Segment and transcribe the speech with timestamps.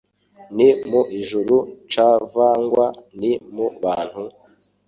[0.55, 1.55] ni mu ijuru
[1.91, 2.85] cvangwa
[3.19, 4.23] ni mu bantu?"